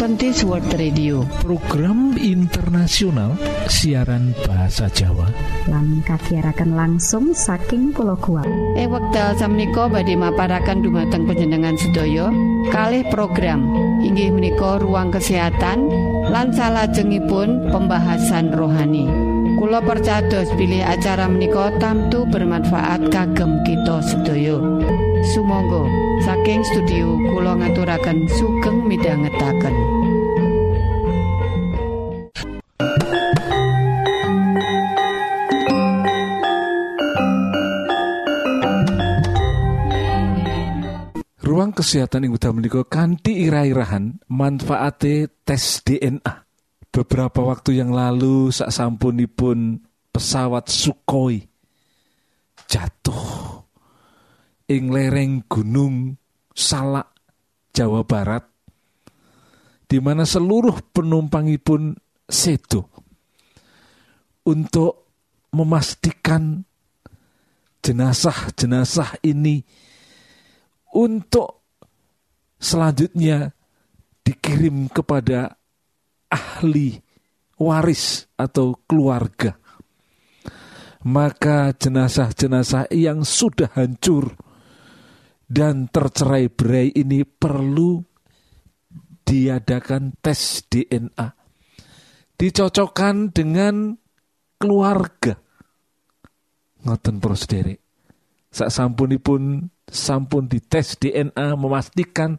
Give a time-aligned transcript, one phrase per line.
[0.00, 1.28] Adventist World Radio.
[1.44, 3.36] Program internasional
[3.68, 5.28] siaran bahasa Jawa.
[5.68, 8.48] Lan kakirakan langsung saking pulau kuat
[8.80, 12.32] eh wekdal samiko badhe maparakan dumateng penjenengan sedaya.
[12.72, 13.60] Kalih program
[14.00, 15.92] inggih menika ruang kesehatan
[16.32, 19.04] lan salajengipun pembahasan rohani.
[19.60, 24.56] Kulo percados pilih acara menika tamtu bermanfaat kagem kita sedaya
[25.20, 25.84] Sumangga.
[26.24, 29.74] Saking studio Kulo ngaturaken sugeng midhangetaken.
[41.40, 46.46] Ruang kesehatan yang udah menikah kanti ira-irahan manfaate tes DNA
[46.94, 49.82] beberapa waktu yang lalu saat sampunipun
[50.14, 51.42] pesawat Sukhoi
[52.70, 53.49] jatuh
[54.70, 56.14] ing lereng gunung
[56.54, 57.10] Salak
[57.74, 58.46] Jawa Barat
[59.90, 61.98] di mana seluruh penumpangipun
[62.30, 62.86] sedo
[64.46, 65.10] untuk
[65.50, 66.62] memastikan
[67.82, 69.58] jenazah-jenazah ini
[70.94, 71.66] untuk
[72.54, 73.50] selanjutnya
[74.22, 75.58] dikirim kepada
[76.30, 77.02] ahli
[77.58, 79.58] waris atau keluarga.
[81.00, 84.36] Maka jenazah-jenazah yang sudah hancur
[85.50, 87.98] dan tercerai berai ini perlu
[89.26, 91.28] diadakan tes DNA.
[92.38, 93.98] Dicocokkan dengan
[94.56, 95.34] keluarga.
[96.86, 97.82] Ngoten prosedere.
[98.48, 102.38] Sak sampunipun sampun dites DNA memastikan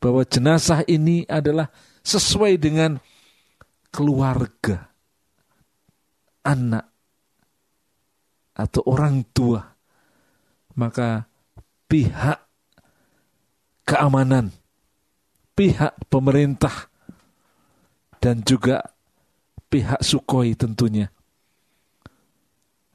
[0.00, 1.68] bahwa jenazah ini adalah
[2.00, 2.96] sesuai dengan
[3.92, 4.90] keluarga,
[6.42, 6.88] anak,
[8.56, 9.60] atau orang tua,
[10.76, 11.29] maka
[11.90, 12.38] pihak
[13.82, 14.54] keamanan,
[15.58, 16.86] pihak pemerintah,
[18.22, 18.94] dan juga
[19.66, 21.10] pihak Sukhoi tentunya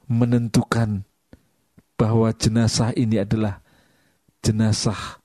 [0.08, 1.04] menentukan
[2.00, 3.60] bahwa jenazah ini adalah
[4.40, 5.20] jenazah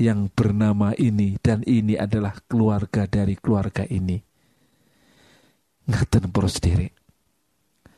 [0.00, 4.20] yang bernama ini dan ini adalah keluarga dari keluarga ini.
[5.88, 6.88] Ngaten poros sendiri.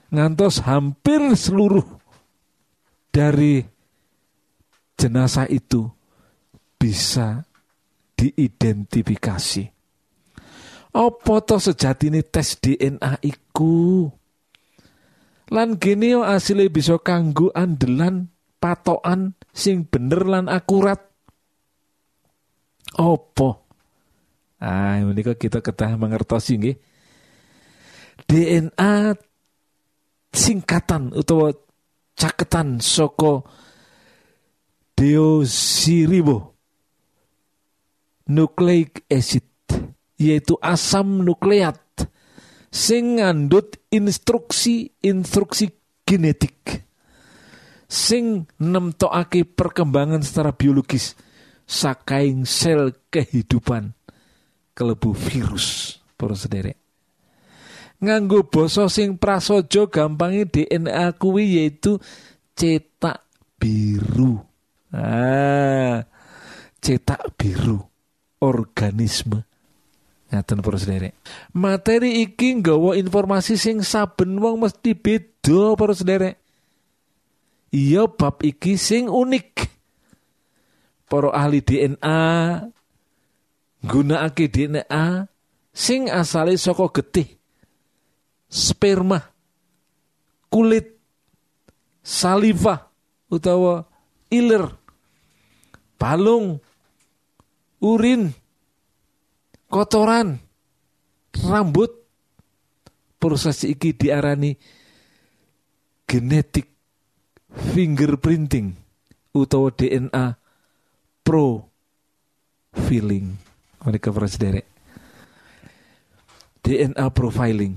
[0.09, 1.85] Ngantos hampir seluruh
[3.13, 3.78] dari
[4.99, 5.87] jenazah itu
[6.75, 7.47] bisa
[8.19, 9.71] diidentifikasi.
[10.91, 14.11] Apa to sejatine tes DNA iku?
[15.55, 20.99] Lan yo asile bisa kanggo andelan patokan sing bener lan akurat.
[22.99, 23.69] Opo?
[24.59, 26.77] Ah, ini kok kita ketah mengertosi nggih.
[28.27, 29.15] DNA
[30.35, 31.55] singkatan utawa
[32.19, 33.47] caketan soko
[34.99, 36.59] deosiribo
[38.27, 39.47] nucleic acid
[40.19, 41.79] yaitu asam nukleat
[42.67, 45.71] sing ngandut instruksi-instruksi
[46.03, 46.83] genetik
[47.87, 51.15] sing nemtokake perkembangan secara biologis
[51.63, 53.95] sakaing sel kehidupan
[54.75, 56.75] kelebu virus para sederek.
[58.03, 62.03] Nganggo basa sing prasojo gampangnya DNA kuwi yaitu
[62.55, 63.27] cetak
[63.59, 64.48] biru
[64.93, 66.05] ah
[66.81, 67.83] cetak biru
[68.39, 69.49] organisme
[70.29, 71.17] Ngaten para sederek.
[71.57, 76.37] Materi iki nggawa informasi sing saben wong mesti beda para sederek.
[77.73, 79.65] Iya bab iki sing unik.
[81.09, 82.21] Para ahli DNA
[83.81, 85.25] gunakake DNA
[85.73, 87.41] sing asale saka getih,
[88.53, 89.25] sperma,
[90.53, 91.01] kulit,
[92.05, 92.93] saliva
[93.33, 93.89] utawa
[94.29, 94.69] iler,
[95.99, 96.63] balung,
[97.83, 98.33] urin,
[99.69, 100.39] kotoran,
[101.45, 101.99] rambut.
[103.19, 104.55] Proses iki diarani
[106.07, 106.71] genetik
[107.75, 108.79] fingerprinting
[109.35, 110.39] utawa DNA
[111.27, 112.39] profiling.
[113.83, 114.71] Mereka para sederek.
[116.63, 117.75] DNA profiling.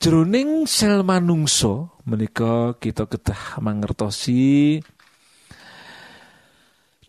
[0.00, 4.80] Jroning sel manungso menika kita ketah mangertosi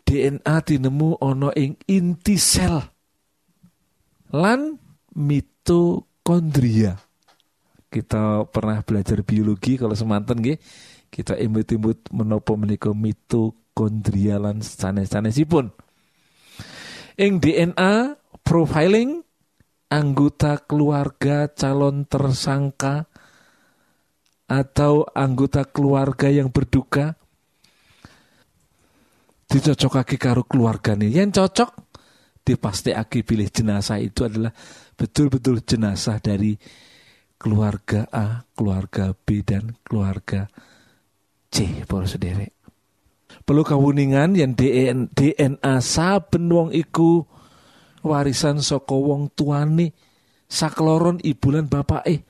[0.07, 2.79] DNA tinemu ana ing inti sel
[4.31, 4.79] lan
[5.11, 6.95] mitokondria.
[7.91, 10.59] Kita pernah belajar biologi kalau semanten nggih,
[11.11, 15.75] kita imut-imut menapa menika mitokondria lan sanes-sanesipun.
[17.19, 18.15] Ing DNA
[18.47, 19.27] profiling
[19.91, 23.11] anggota keluarga calon tersangka
[24.47, 27.19] atau anggota keluarga yang berduka
[29.47, 31.87] dicocokake karo keluargane yen cocok
[32.47, 34.55] aki pilih jenazah itu adalah
[34.95, 36.55] betul-betul jenazah dari
[37.35, 40.47] keluarga A, keluarga B dan keluarga
[41.51, 42.55] C, para sederek.
[43.43, 47.23] Perlu kawuningan yang DNA saben wong iku
[48.03, 49.91] warisan saka wong tuane
[50.47, 52.23] sakloron ibulan bapak eh.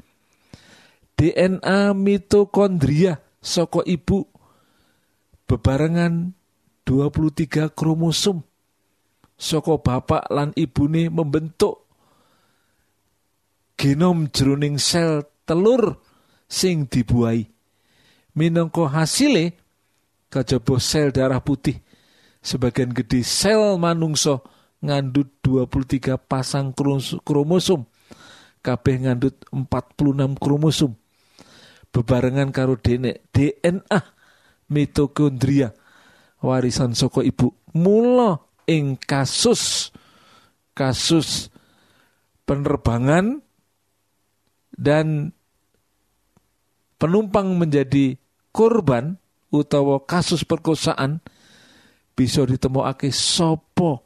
[1.17, 4.25] DNA mitokondria saka ibu
[5.49, 6.37] bebarengan
[6.87, 8.39] 23 kromosom.
[9.35, 11.83] Saka bapak lan ibune membentuk
[13.75, 15.99] genom jroning sel telur
[16.47, 17.45] sing dibuai.
[18.33, 19.59] Minangka hasile
[20.31, 21.83] kajaba sel darah putih.
[22.39, 24.47] Sebagian gede sel manungso
[24.79, 26.71] ngandut 23 pasang
[27.21, 27.83] kromosom.
[28.63, 30.95] Kabeh ngandut 46 kromosom.
[31.91, 33.99] Bebarengan karo DNA
[34.71, 35.71] mitokondria
[36.41, 37.53] warisan soko ibu.
[37.77, 38.37] Mula
[38.67, 39.93] ing kasus
[40.77, 41.49] kasus
[42.45, 43.41] penerbangan
[44.77, 45.33] dan
[47.01, 48.17] penumpang menjadi
[48.53, 49.17] korban
[49.49, 51.21] utawa kasus perkosaan
[52.13, 54.05] bisa ditemokake sopo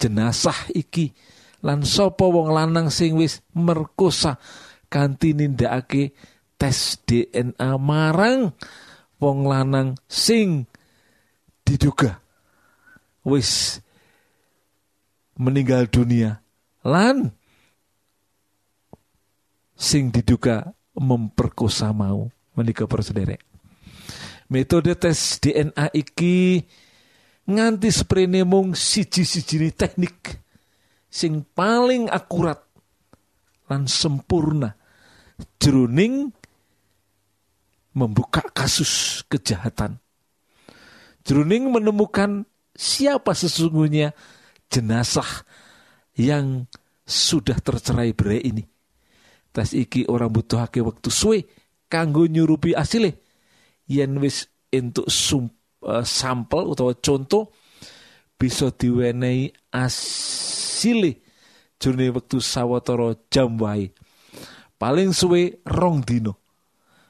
[0.00, 1.12] jenazah iki
[1.64, 4.36] lan sopo wong lanang sing wis merkosa
[4.88, 6.16] kanthi nindakake
[6.56, 8.54] tes DNA marang
[9.18, 10.67] wong lanang sing
[11.68, 12.16] diduga.
[13.28, 13.84] Wis.
[15.36, 16.40] Meninggal dunia.
[16.80, 17.28] Lan
[19.76, 22.26] sing diduga memperkosa mau
[22.56, 23.48] menika persederek
[24.48, 26.64] metode tes DNA iki
[27.48, 30.40] nganti sprene mung siji-sijine teknik
[31.08, 32.60] sing paling akurat
[33.68, 34.72] lan sempurna
[35.60, 36.32] jroning
[37.92, 40.00] membuka kasus kejahatan.
[41.26, 44.14] Jroning menemukan siapa sesungguhnya
[44.70, 45.46] jenazah
[46.18, 46.66] yang
[47.08, 48.64] sudah tercerai berai ini.
[49.48, 51.38] Tes iki orang butuh hake waktu suwe
[51.88, 53.16] kanggo nyurupi asile
[53.88, 57.48] yen wis entuk uh, sampel utawa contoh
[58.36, 61.24] bisa diwenehi asile
[61.80, 63.90] jroning wektu sawetara jam wae.
[64.78, 66.38] Paling suwe rong dino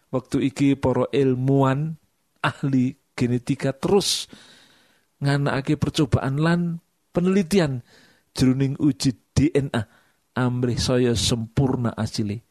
[0.09, 1.99] waktu iki para ilmuwan
[2.41, 4.31] ahli genetika terus
[5.19, 6.61] nganakake percobaan lan
[7.11, 7.83] penelitian
[8.31, 9.83] jroning uji DNA
[10.39, 12.47] amrih saya sempurna asile.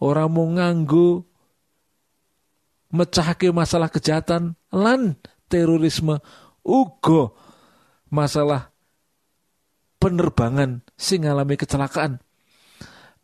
[0.00, 1.28] Ora mau nganggo
[2.88, 5.20] mecahake masalah kejahatan lan
[5.52, 6.24] terorisme
[6.64, 7.36] uga
[8.08, 8.72] masalah
[10.00, 12.24] penerbangan sing ngalami kecelakaan.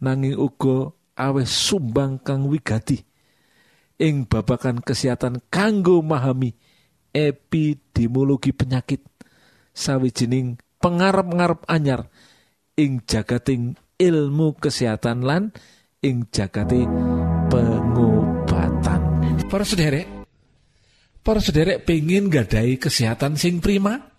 [0.04, 3.00] Nanging uga awes sumbang kang wigati
[4.02, 6.58] ing babakan kesehatan kanggo memahami
[7.14, 9.00] epidemiologi penyakit.
[9.70, 12.10] Sawijining pengarep-ngarep anyar
[12.74, 15.54] ing jagating ilmu kesehatan lan
[16.02, 16.84] ing jagati
[17.48, 19.00] pengobatan.
[19.46, 20.06] Para sederek
[21.24, 24.12] para sederek pengen gadai kesehatan sing prima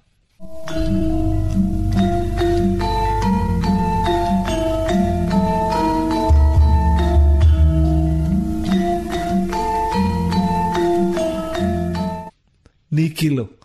[12.96, 13.60] niki lho.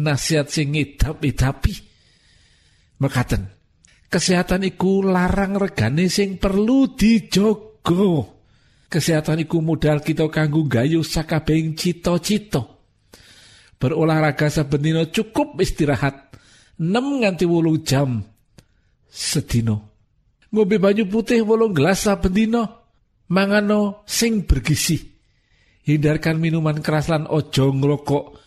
[0.00, 1.74] Nasihat sing ngidap-idapi.
[2.98, 3.52] Mekaten
[4.08, 8.38] kesehatan iku larang regane sing perlu dijogo
[8.86, 12.62] kesehatan iku modal kita kanggo gayu sakabehing cita-cita.
[13.74, 16.34] Berolahraga saben cukup istirahat
[16.78, 18.22] 6 nganti wolung jam
[19.06, 19.94] sedino
[20.50, 22.50] ngombe banyu putih wolung gelas saben
[23.30, 24.98] mangano sing bergizi
[25.86, 28.43] hindarkan minuman keras lan ojo ngrokok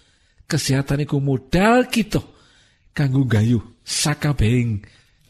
[0.48, 2.24] kesehatan iku modal kita
[2.96, 4.82] kanggo gayu sakabehing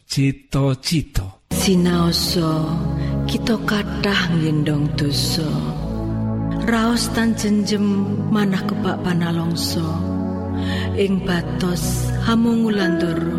[0.06, 1.42] cita-cita.
[1.50, 2.70] Sinaoso
[3.26, 5.50] kita kathah ngendong dosa.
[6.64, 7.82] Raos tan jenjem
[8.30, 9.84] manah kebak panalongso.
[10.94, 13.38] Ing batos hamungulan doro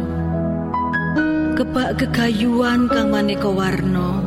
[1.59, 4.19] kebak kegayuan kang maneka warna.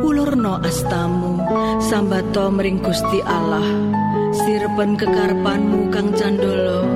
[0.00, 1.44] Ulurno astamu
[1.78, 3.99] sambato mring Gusti Allah
[4.34, 6.86] sirpen kekarpanmu kang candolo.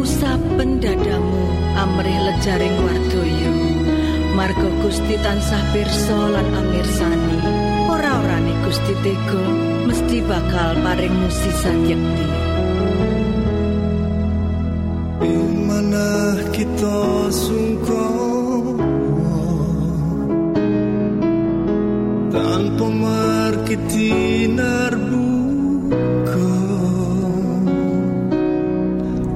[0.00, 1.44] Usapen dadamu
[1.76, 3.54] amrih lejaring wardoyo.
[4.38, 7.38] Margo Gusti tansah pirsa lan amirsani.
[7.90, 9.42] Ora-orane Gusti Tego
[9.90, 12.28] mesti bakal paring musisat yekti.
[15.70, 18.78] Mana kita sungkong
[22.30, 25.19] tanpa markiti narbu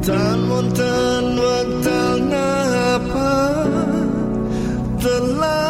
[0.07, 3.35] Tan montan wektal ngapa
[5.03, 5.63] telat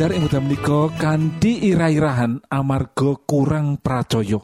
[0.00, 4.40] Pindar ing wekdal menika kanthi ira-irahan amarga kurang pracaya.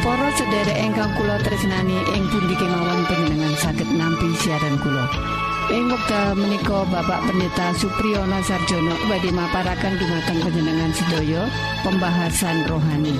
[0.00, 5.31] Para sedherek ingkang kula tresnani ing pundi kemawon panjenengan saged nampi siaran kula.
[5.72, 11.48] Ing wekdal menika Bapak Pendeta Supriyono Sarjono badhe maparaken dumateng panjenengan sedaya
[11.80, 13.16] pembahasan rohani.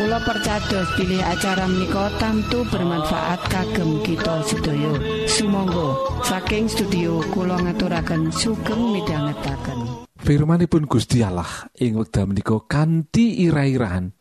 [0.00, 4.96] Kula percados pilih acara menika tamtu bermanfaat kagem kita sedaya.
[5.28, 5.92] Sumangga
[6.24, 10.08] saking studio kula ngaturaken sugeng midhangetaken.
[10.24, 14.16] Firmanipun Gusti Allah ing wekdal menika kanthi ira-irahan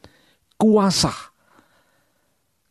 [0.59, 1.15] kuasa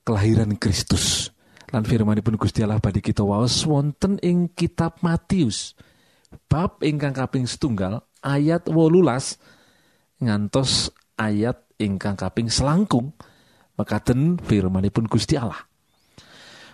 [0.04, 1.32] kelahiran Kristus.
[1.68, 5.76] Lan firmanipun Gusti Allah badhe kita waos wonten ing kitab Matius
[6.48, 9.36] bab ingkang kaping setunggal ayat wolulas
[10.20, 13.12] ngantos ayat ingkang kaping selangkung
[13.76, 15.68] mekaten firmanipun Gusti Allah.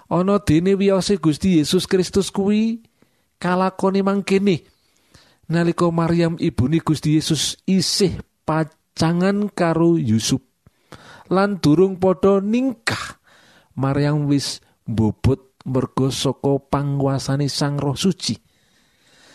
[0.08, 2.84] ana dene wiyose Gusti Yesus Kristus kuwi
[3.40, 4.64] kalakone mangkene
[5.48, 10.40] nalika Maryam ibune Gusti Yesus isih pacangan karo Yusuf
[11.32, 13.18] lan durung padha ningkah
[13.74, 18.36] Maryam wis bobot merga saka panguasane Sang Roh Suci.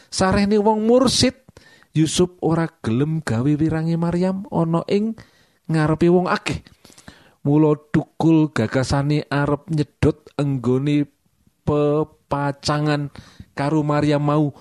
[0.09, 1.45] Sarehne wong mursid
[1.93, 5.17] Yusuf ora gelem gawe wirange Maryam ana ing
[5.69, 6.61] ngarepe wong akeh.
[7.45, 11.09] Mula tukul gagasane arep nyedot enggone
[11.65, 13.09] pepacangan
[13.57, 14.53] karo Maryam mau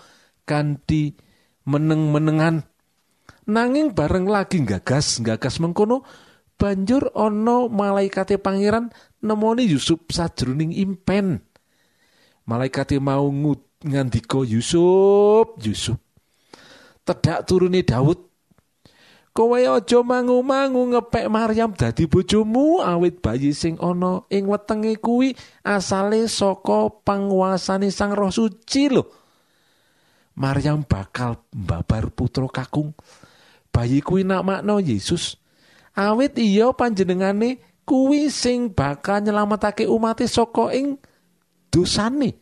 [0.49, 1.17] kanthi
[1.69, 2.65] meneng-menengan.
[3.49, 6.05] Nanging bareng lagi gagas gagas mengkono
[6.59, 8.93] banjur ana malaikate pangeran
[9.23, 11.41] nemoni Yusuf sajroning impen.
[12.49, 15.99] Malaikate mau ngut- ngandika Yusuf Yusuf
[17.07, 18.21] tedak turune Daud.
[19.33, 26.27] Kowe aja mangu-mangu ngepek Maryam dadi bojomu awit bayi sing ana ing wetenge kuwi asale
[26.27, 29.07] saka panguasane Sang Roh Suci lho.
[30.35, 32.99] Maryam bakal mbabar putra kakung.
[33.71, 35.39] Bayi kuwi namakno Yesus.
[35.95, 41.01] Awit iya panjenengane kuwi sing bakal nyelametake umate saka ing
[41.73, 42.37] dosane.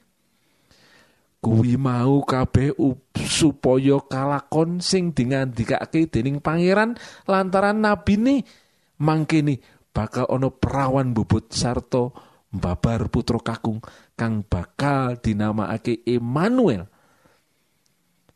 [1.38, 6.98] Kuwi mau kabeh up- supaya kalakon sing dingandikake dening pangeran
[7.30, 8.42] lantaran nabine
[8.98, 9.62] mangkene
[9.94, 12.10] bakal ana perawan bobot sarta
[12.50, 13.78] mbabar putra kakung
[14.18, 16.90] kang bakal dinamakake Emmanuel.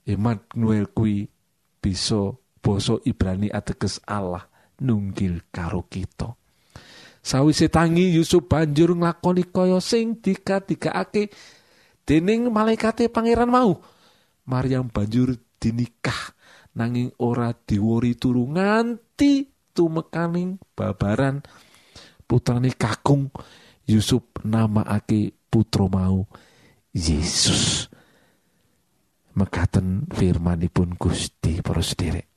[0.06, 1.26] Emmanuel kuwi
[1.82, 4.46] bisa basa Ibrani ateges Allah
[4.80, 6.39] nunggil karo kita
[7.20, 11.30] sawise tangi Yusuf banjur nglakoni kaya sing dikadikake
[12.04, 13.78] dening malaikate pangeran mau.
[14.48, 16.34] Maryam banjur dinikah
[16.74, 19.46] nanging ora diwori turu nganti
[19.76, 21.44] tumekaning babaran.
[22.26, 23.30] Putrane kakung
[23.86, 26.26] Yusuf namaake putra mau
[26.94, 27.86] Yesus.
[29.34, 32.30] Mekaten firmanipun Gusti para sederek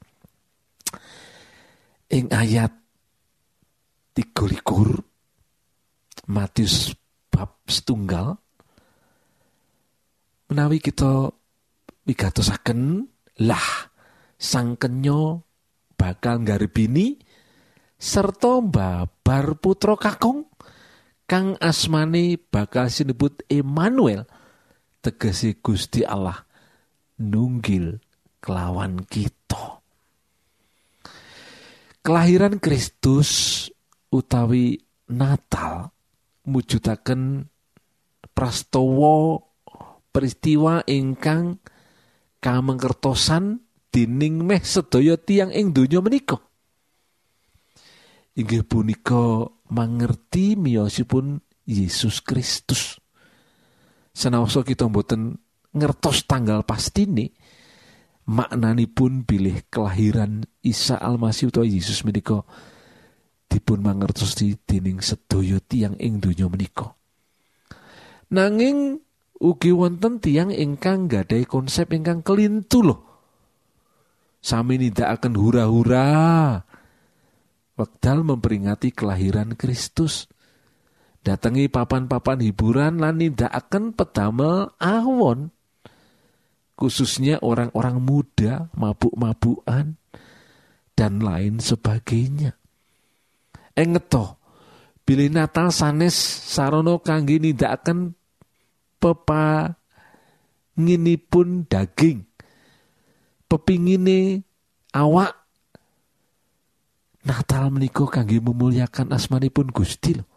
[2.14, 2.70] ing ayat
[4.32, 5.04] 23
[6.32, 6.96] Matius
[7.28, 8.40] bab setunggal.
[10.48, 11.28] Menawi kita
[12.08, 13.04] wigatosaken
[13.44, 13.92] lah
[14.40, 15.44] sang kenyo
[16.00, 17.20] bakal nggaribini
[18.00, 20.48] serta mbabar putra kakung
[21.28, 24.28] kang asmane bakal sinebut Emmanuel
[25.00, 26.44] tegese Gusti Allah
[27.20, 28.00] nunggil
[28.44, 29.80] kelawan kita.
[32.04, 33.64] Kelahiran Kristus
[34.14, 34.78] utawi
[35.10, 35.90] Natal
[36.46, 37.50] mujudaken
[38.32, 39.42] prastawa
[40.14, 41.58] peristiwa ingkang
[42.38, 46.38] kamengkertosan dening meh sedaya tiang ing donya menika.
[48.34, 52.98] Inggih punika mangerti miyosipun Yesus Kristus.
[54.14, 55.38] Senaosa kita mboten
[55.74, 57.34] ngertos tanggal pastine
[58.30, 62.46] maknanipun bilih kelahiran Isa Almasih utawa Yesus menika
[63.54, 66.98] dipun mangertosi dening sedaya tiang ing donya menika.
[68.34, 68.98] Nanging
[69.38, 73.02] ugi wonten tiang ingkang gadai konsep ingkang kelintu loh.
[74.42, 76.10] Sami nindakaken hura-hura.
[77.78, 80.26] Wekdal memperingati kelahiran Kristus.
[81.24, 85.54] Datangi papan-papan hiburan lan nindakaken pedamel awon.
[86.74, 89.96] Khususnya orang-orang muda, mabuk-mabukan,
[90.98, 92.58] dan lain sebagainya.
[93.74, 94.38] Engeto,
[95.02, 96.14] bilih Natal sanes
[96.50, 98.14] sarono kangge nindakaken
[99.02, 99.74] pepa
[100.78, 102.26] nginipun daging
[103.54, 104.42] pepingine
[104.98, 105.38] awak
[107.24, 110.28] Natal menika kangge memuliakan asmanipun Gusti lho.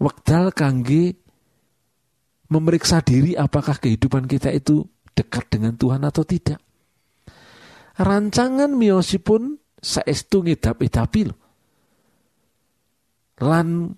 [0.00, 1.20] Wekdal kangge
[2.48, 6.56] memeriksa diri apakah kehidupan kita itu dekat dengan Tuhan atau tidak.
[8.00, 11.36] Rancangan miosipun saestu ngedap-edapi lho.
[13.40, 13.96] Lan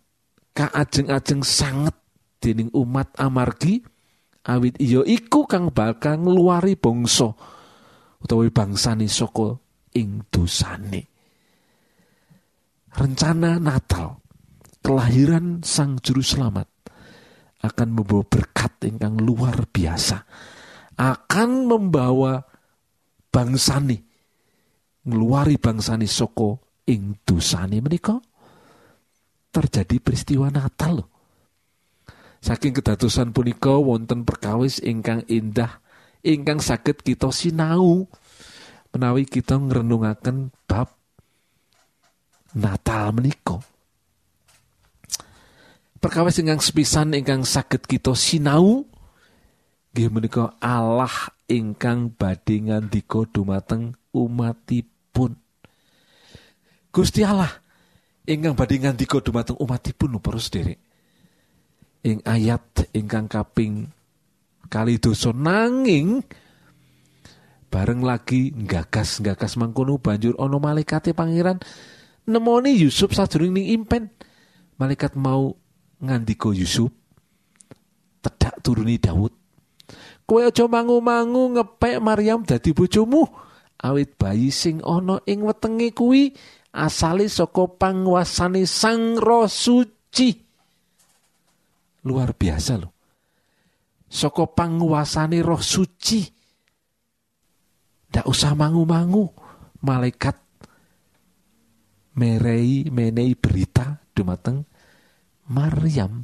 [0.54, 1.96] kaajeng-ajeng sanget
[2.38, 3.82] dening umat amargi
[4.46, 7.32] awit iya iku kang bakal ngluari bangsa
[8.20, 9.56] utawi bangsane saka
[9.96, 11.02] ing dosane.
[12.94, 14.22] Rencana Natal
[14.84, 16.68] kelahiran sang juru selamat
[17.64, 20.20] akan membawa berkat ingkang luar biasa
[21.00, 22.44] akan membawa
[23.32, 23.98] bangsani
[25.08, 28.20] ngeluari bangsani saka ing dosane menika
[29.54, 31.14] terjadi peristiwa Natal loh
[32.44, 35.80] Saking kedatusan punika wonten perkawis ingkang indah
[36.20, 38.04] ingkang saged kita sinau
[38.92, 40.92] menawi kita ngrenungaken bab
[42.52, 43.64] Natal menika.
[46.04, 48.84] perkawis ingkang sepisan ingkang saged kita sinau
[49.96, 55.32] nggih menika Allah ingkang badhe ngandika dumateng umatipun
[56.92, 57.63] Gusti Allah
[58.24, 60.80] ingkang badhe ngandika dumateng umatipun para sederek
[62.04, 63.88] ing ayat ingkang kaping
[64.68, 66.24] kali dosa nanging
[67.72, 71.58] bareng lagi nggagas nggagas mangkono banjur ana malaikate pangeran
[72.24, 74.04] nemoni Yusuf sajroning ning impen.
[74.74, 75.54] Malaikat mau
[76.02, 76.90] ngandika Yusuf
[78.18, 79.30] tedak turuni Daud
[80.24, 83.26] kowe aja mangu-mangu ngepek Maryam dadi bojomu.
[83.84, 86.32] Awit bayi sing ana ing wetenge kuwi
[86.74, 90.30] asale saka panguasane Sang Roh Suci.
[92.04, 92.94] Luar biasa loh
[94.14, 96.22] saka panguasane Roh Suci.
[98.14, 99.26] Ndak usah mangu-mangu
[99.82, 100.38] malaikat
[102.14, 104.62] merei menei berita dumateng
[105.50, 106.22] Maryam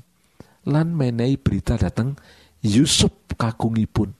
[0.70, 2.14] lan menehi berita dateng
[2.62, 4.14] Yusuf kakungipun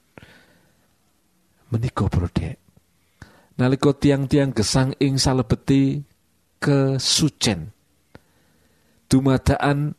[1.71, 2.59] menika brodek
[3.55, 6.10] nalika tiang-tiang gesang ing salebeti
[6.61, 7.73] kesucen
[9.09, 9.97] dumadaan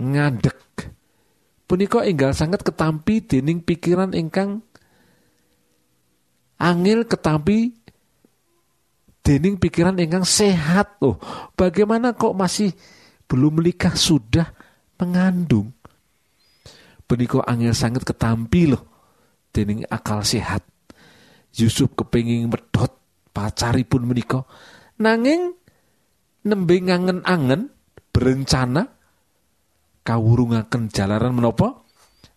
[0.00, 0.88] ngandek
[1.68, 4.62] punika enggal sangat ketampi dening pikiran ingkang
[6.62, 7.74] angil ketampi
[9.24, 11.00] dening pikiran ingkang sehat.
[11.00, 11.16] Oh
[11.56, 12.76] bagaimana kok masih
[13.24, 13.96] belum menikah?
[13.96, 14.52] Sudah
[15.00, 15.72] mengandung.
[17.08, 18.84] Punika angel sangat ketampi loh
[19.50, 20.62] dening akal sehat.
[21.56, 22.92] Yusuf kepingin medot
[23.32, 24.44] pacaripun menika.
[25.00, 25.56] Nanging
[26.44, 27.72] nembe ngangen-angen
[28.12, 28.86] berencana
[30.04, 31.82] kawurungaken jalaran menapa?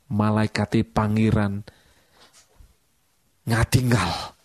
[0.07, 1.67] Malaikate pangeran
[3.43, 4.35] ngatinggal.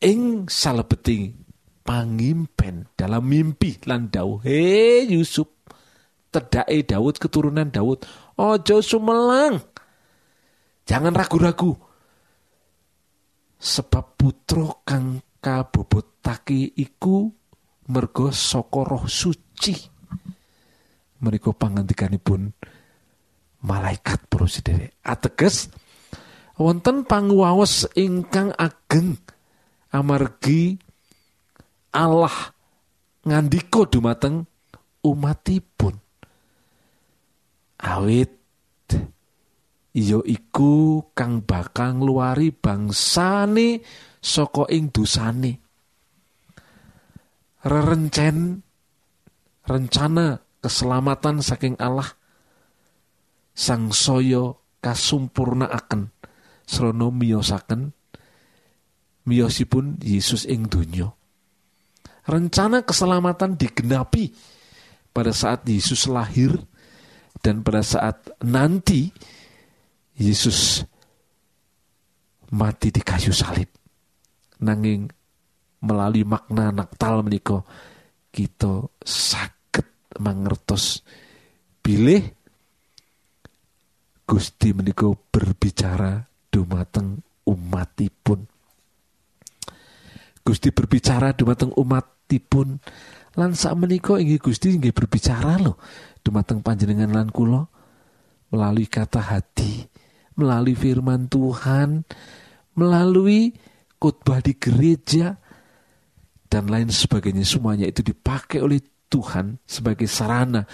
[0.00, 1.36] Ing salebeting
[1.84, 5.60] pangimpen dalam mimpi lan dawuh he Yusuf
[6.32, 8.08] tedake Daud keturunan Daud
[8.40, 9.60] ojo sumelang.
[10.88, 11.76] Jangan ragu-ragu.
[13.60, 17.28] Sebab putra kang kabobotake iku
[17.90, 19.74] mergo saka roh suci.
[21.20, 22.54] Menika pangandikanipun
[23.66, 24.96] malaikat para sedherek.
[25.04, 25.68] Ateges
[26.56, 29.20] wonten panguwaos ingkang ageng
[29.92, 30.78] amargi
[31.90, 32.54] Allah
[33.26, 34.46] ngandika dumateng
[35.04, 35.98] umatipun.
[37.80, 38.32] Awit
[39.90, 43.82] iya iku kang bakal ngluwari bangsane
[44.22, 45.69] saka ing dosane
[47.64, 48.64] rerencen
[49.68, 52.08] rencana keselamatan saking Allah
[53.52, 56.08] sang saya kasumpurnaaken
[56.64, 57.92] srana miyosaken
[59.28, 61.12] miyosipun Yesus ing donya.
[62.24, 64.32] Rencana keselamatan digenapi
[65.10, 66.54] pada saat Yesus lahir
[67.42, 69.10] dan pada saat nanti
[70.16, 70.84] Yesus
[72.52, 73.68] mati di kayu salib.
[74.60, 75.08] Nanging
[75.84, 77.60] melalui makna Natal menika.
[78.30, 81.02] Kita sakit mangertos
[81.82, 82.22] bilih
[84.22, 88.46] Gusti menika berbicara dumateng umatipun.
[90.46, 92.78] Gusti berbicara dumateng umatipun.
[93.34, 95.78] Lan sak menika inggih Gusti inggih berbicara loh
[96.20, 97.64] dumateng panjenengan lan kula
[98.52, 99.86] melalui kata hati
[100.36, 102.04] melalui firman Tuhan
[102.76, 103.52] melalui
[104.00, 105.36] khotbah di gereja
[106.50, 107.46] dan lain sebagainya.
[107.46, 110.66] Semuanya itu dipakai oleh Tuhan sebagai sarana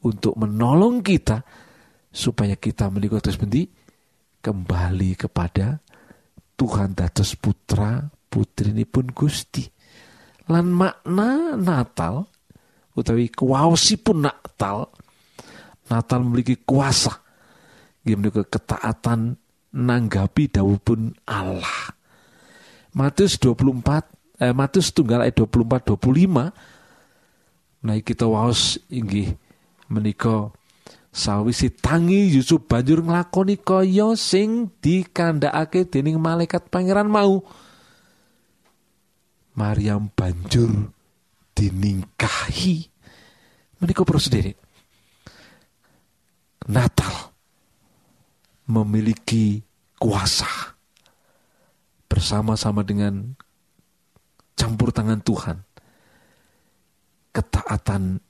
[0.00, 1.44] untuk menolong kita
[2.08, 3.36] supaya kita menikah terus
[4.40, 5.76] kembali kepada
[6.56, 9.64] Tuhan dados putra putri ini pun Gusti.
[10.48, 12.24] Lan makna Natal
[12.96, 14.88] utawi kuwaosipun Natal
[15.90, 17.12] Natal memiliki kuasa.
[18.00, 19.36] Gimana ketaatan
[19.76, 20.44] nanggapi
[20.80, 21.92] pun Allah.
[22.96, 26.50] Matius 24 eh, Matius tunggal ayat 24 25
[27.80, 29.36] nah kita waos inggih
[29.88, 30.52] menika
[31.10, 37.42] sawisi tangi Yusuf banjur nglakoni kaya sing dikandhakake dening malaikat pangeran mau.
[39.58, 40.94] Maryam banjur
[41.58, 42.86] diningkahi.
[43.80, 44.52] Menika sendiri
[46.68, 47.32] Natal
[48.68, 49.64] memiliki
[49.96, 50.76] kuasa
[52.06, 53.34] bersama-sama dengan
[54.60, 55.56] campur tangan Tuhan.
[57.32, 58.20] Ketaatan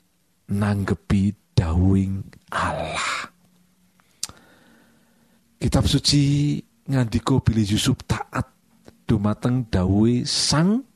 [0.55, 2.23] nanggepi dawing
[2.55, 3.35] Allah.
[5.59, 8.47] Kitab suci ngandiko bilih Yusuf taat
[9.11, 10.87] dumateng dawe sang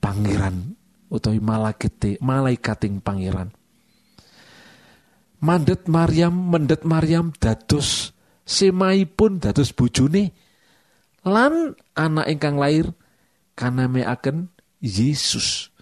[0.00, 0.72] pangeran
[1.12, 3.52] utawi malaikate malaikating pangeran.
[5.38, 8.10] Mandet Maryam mendet Maryam dados
[8.42, 10.34] semaipun dados bojone
[11.22, 12.90] lan anak ingkang lair
[13.58, 15.74] kanameaken Yesus.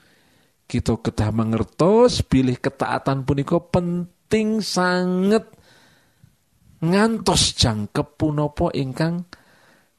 [0.64, 5.44] Kita kedah mangertos bilih ketaatan punika penting sanget.
[6.80, 9.28] Ngantos jangkep punapa ingkang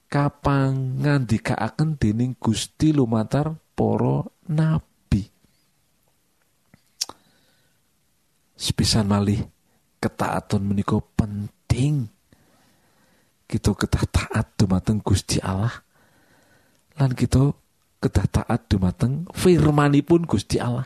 [0.09, 5.23] kapangandikaaken dening Gusti lumatar para nabi.
[8.57, 9.45] Sepisan malih
[10.01, 12.09] ketaatan menika penting.
[13.47, 15.71] Kita kedah taat dumateng Gusti Allah.
[16.97, 17.53] Lan kita
[17.97, 20.85] kedah taat dumateng firmanipun Gusti Allah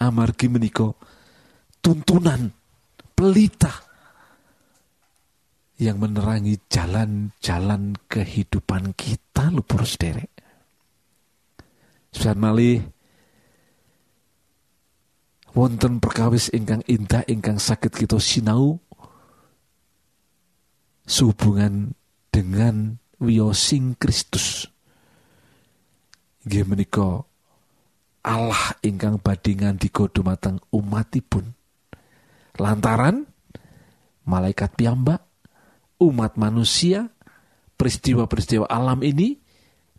[0.00, 0.88] amargi menika
[1.84, 2.48] tuntunan
[3.12, 3.72] pelita
[5.80, 10.28] yang menerangi jalan-jalan kehidupan kita para sederek.
[12.12, 12.84] Sepisan malih
[15.56, 18.76] wonten perkawis ingkang indah ingkang sakit kita sinau
[21.08, 21.96] sehubungan
[22.30, 24.69] dengan wiyosing Kristus.
[26.40, 27.20] Inggih menika
[28.24, 31.52] Allah ingkang badhe ngandika dumateng umatipun.
[32.56, 33.28] Lantaran
[34.24, 35.24] malaikat piyambak,
[36.00, 37.08] umat manusia,
[37.76, 39.36] peristiwa-peristiwa alam ini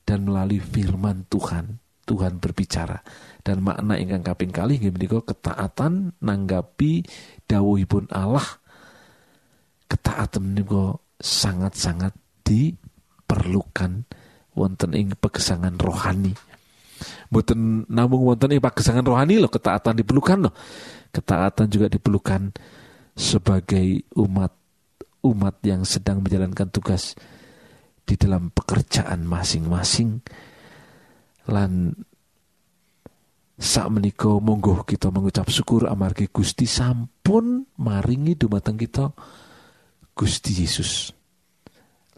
[0.06, 1.78] dan melalui firman Tuhan.
[2.02, 3.06] Tuhan berbicara
[3.46, 7.06] dan makna ingkang kaping kali inggih menika ketaatan nanggapi
[7.46, 8.44] dawuhipun Allah.
[9.86, 14.04] Ketaatan menika sangat-sangat diperlukan
[14.56, 16.34] wonten ing pegesangan rohani.
[17.32, 20.54] Mboten namung wonten ing pagesangan rohani loh ketaatan diperlukan loh.
[21.12, 22.54] Ketaatan juga diperlukan
[23.16, 24.52] sebagai umat
[25.22, 27.14] umat yang sedang menjalankan tugas
[28.02, 30.20] di dalam pekerjaan masing-masing
[31.50, 31.94] lan
[33.62, 39.14] sak menika monggo kita mengucap syukur amargi Gusti sampun maringi dumateng kita
[40.18, 41.14] Gusti Yesus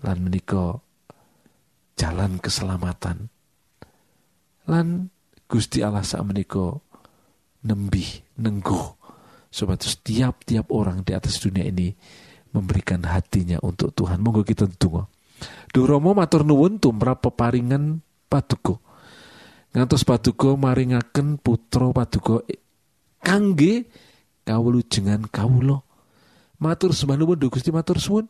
[0.04, 0.80] lan menika
[1.98, 3.30] jalan keselamatan.
[4.70, 5.12] Lan
[5.48, 6.80] Gusti Allah sak menika
[7.64, 8.86] nembih nengguh
[9.54, 11.94] supados tiap-tiap orang di atas dunia ini
[12.54, 14.18] memberikan hatinya untuk Tuhan.
[14.22, 15.06] Monggo kita tunggu
[15.74, 18.80] Duh Romo matur nuwun tumrap peparingan paduka.
[19.74, 22.46] Ngantos paduka maringaken putra paduka
[23.20, 23.90] kangge
[24.46, 25.82] kawulujengan kawula.
[26.62, 28.30] Matur sembah nuwun Gusti matur suwun